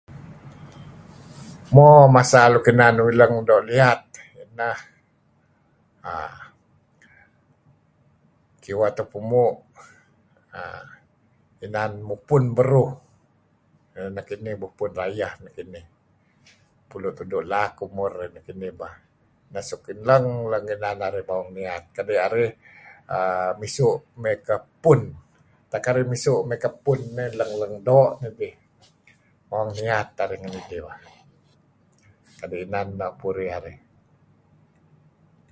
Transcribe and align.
Mo 1.75 1.87
masa 2.15 2.39
nuk 2.51 2.69
inan 2.71 2.93
duih 2.97 3.43
doo' 3.49 3.65
liat 3.69 3.99
uhm 4.41 4.57
piyan 4.57 4.71
kediweh 8.63 8.91
tepemu' 8.97 9.51
uhm 10.59 10.85
inan 11.65 11.91
mupun 12.09 12.43
beruh. 12.57 12.91
Nekin 14.15 14.41
mupun 14.63 14.91
rayeh. 14.99 15.31
Pulu' 16.89 17.15
tudu' 17.17 17.47
laak 17.51 17.73
umur 17.85 18.11
nekinih 18.35 18.71
bah. 18.79 18.93
Neh 19.51 19.63
suk 19.69 19.83
lang-lang 20.07 20.65
inan 20.75 20.95
narih 21.01 21.23
mawang 21.29 21.49
niyat. 21.55 21.83
Kadi' 21.95 22.21
arih 22.27 22.51
misu' 23.61 23.95
kuh 24.47 24.63
pun. 24.83 24.99
Tak 25.71 25.87
arih 25.89 26.05
misu' 26.11 26.41
kuh 26.63 26.75
pun 26.85 26.99
neh 27.17 27.29
lang-lang 27.39 27.73
doo' 27.87 28.11
dih. 28.39 28.53
Mawang 29.49 29.71
niat 29.79 30.07
arih 30.23 30.39
ngidih. 30.43 30.83
Kadi' 32.39 32.59
inan 32.65 32.87
nier 32.97 33.59
dih. 33.65 33.77